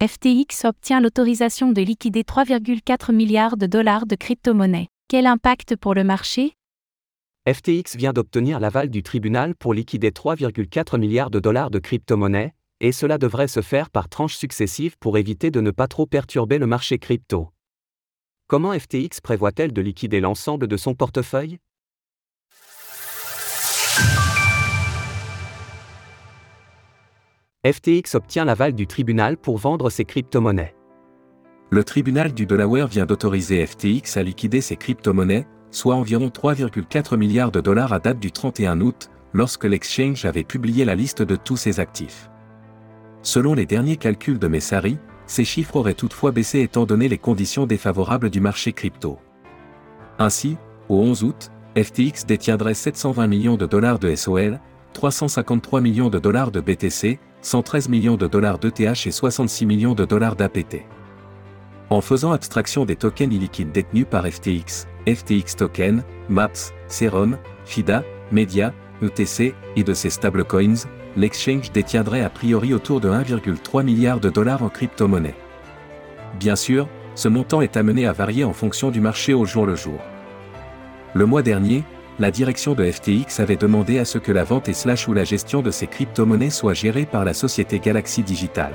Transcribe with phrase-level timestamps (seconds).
[0.00, 4.86] FTX obtient l'autorisation de liquider 3,4 milliards de dollars de crypto-monnaies.
[5.08, 6.52] Quel impact pour le marché?
[7.52, 12.92] FTX vient d'obtenir l'aval du tribunal pour liquider 3,4 milliards de dollars de crypto-monnaies, et
[12.92, 16.68] cela devrait se faire par tranches successives pour éviter de ne pas trop perturber le
[16.68, 17.48] marché crypto.
[18.46, 21.58] Comment FTX prévoit-elle de liquider l'ensemble de son portefeuille?
[27.66, 30.76] FTX obtient l'aval du tribunal pour vendre ses crypto-monnaies.
[31.70, 37.50] Le tribunal du Delaware vient d'autoriser FTX à liquider ses crypto-monnaies, soit environ 3,4 milliards
[37.50, 41.56] de dollars à date du 31 août, lorsque l'exchange avait publié la liste de tous
[41.56, 42.30] ses actifs.
[43.22, 44.96] Selon les derniers calculs de Messari,
[45.26, 49.18] ces chiffres auraient toutefois baissé étant donné les conditions défavorables du marché crypto.
[50.20, 54.60] Ainsi, au 11 août, FTX détiendrait 720 millions de dollars de SOL,
[54.92, 60.04] 353 millions de dollars de BTC, 113 millions de dollars d'ETH et 66 millions de
[60.04, 60.82] dollars d'APT.
[61.90, 68.74] En faisant abstraction des tokens illiquides détenus par FTX, FTX Token, MAPS, Serum, FIDA, Media,
[69.02, 74.62] ETC et de ses stablecoins, l'exchange détiendrait a priori autour de 1,3 milliard de dollars
[74.62, 75.36] en crypto-monnaie.
[76.38, 79.76] Bien sûr, ce montant est amené à varier en fonction du marché au jour le
[79.76, 79.98] jour.
[81.14, 81.84] Le mois dernier,
[82.18, 85.24] la direction de FTX avait demandé à ce que la vente et slash ou la
[85.24, 88.72] gestion de ces crypto-monnaies soit gérée par la société Galaxy Digital.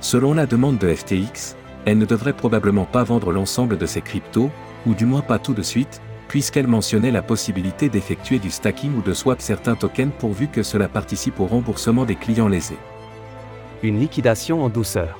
[0.00, 4.50] Selon la demande de FTX, elle ne devrait probablement pas vendre l'ensemble de ces cryptos,
[4.86, 9.02] ou du moins pas tout de suite, puisqu'elle mentionnait la possibilité d'effectuer du stacking ou
[9.02, 12.78] de swap certains tokens pourvu que cela participe au remboursement des clients lésés.
[13.82, 15.18] Une liquidation en douceur.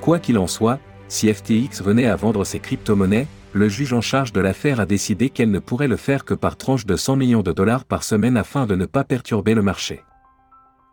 [0.00, 4.34] Quoi qu'il en soit, si FTX venait à vendre ses crypto-monnaies, le juge en charge
[4.34, 7.42] de l'affaire a décidé qu'elle ne pourrait le faire que par tranche de 100 millions
[7.42, 10.04] de dollars par semaine afin de ne pas perturber le marché.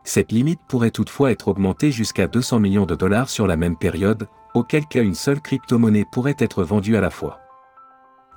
[0.06, 4.28] Cette limite pourrait toutefois être augmentée jusqu'à 200 millions de dollars sur la même période,
[4.53, 7.41] auquel cas une seule crypto-monnaie pourrait être vendue à la fois.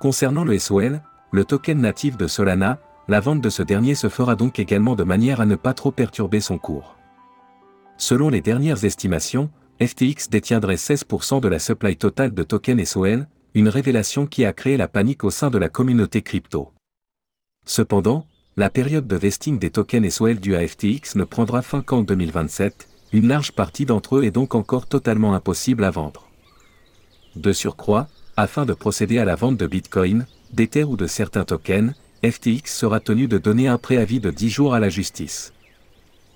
[0.01, 4.35] Concernant le SOL, le token natif de Solana, la vente de ce dernier se fera
[4.35, 6.97] donc également de manière à ne pas trop perturber son cours.
[7.95, 9.49] Selon les dernières estimations,
[9.81, 14.77] FTX détiendrait 16% de la supply totale de tokens SOL, une révélation qui a créé
[14.77, 16.71] la panique au sein de la communauté crypto.
[17.65, 18.25] Cependant,
[18.55, 22.87] la période de vesting des tokens SOL du à FTX ne prendra fin qu'en 2027,
[23.13, 26.27] une large partie d'entre eux est donc encore totalement impossible à vendre.
[27.35, 31.93] De surcroît, afin de procéder à la vente de Bitcoin, d'Ether ou de certains tokens,
[32.23, 35.53] FTX sera tenu de donner un préavis de 10 jours à la justice.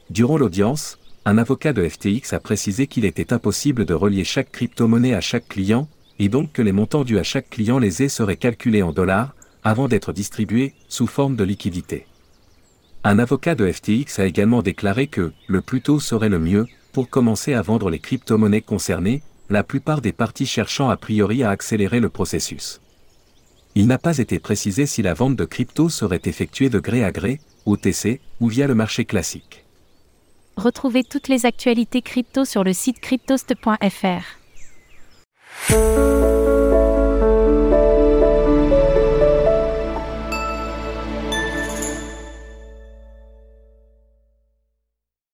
[0.10, 5.14] Durant l'audience, un avocat de FTX a précisé qu'il était impossible de relier chaque crypto-monnaie
[5.14, 5.88] à chaque client,
[6.22, 9.34] et donc que les montants dus à chaque client lésé seraient calculés en dollars,
[9.64, 12.06] avant d'être distribués, sous forme de liquidité.
[13.04, 17.10] Un avocat de FTX a également déclaré que, le plus tôt serait le mieux, pour
[17.10, 22.00] commencer à vendre les crypto-monnaies concernées, la plupart des parties cherchant a priori à accélérer
[22.00, 22.81] le processus.
[23.74, 27.12] Il n'a pas été précisé si la vente de crypto serait effectuée de gré à
[27.12, 29.66] gré, OTC, ou via le marché classique.
[30.56, 34.41] Retrouvez toutes les actualités crypto sur le site cryptost.fr.
[35.72, 36.21] Música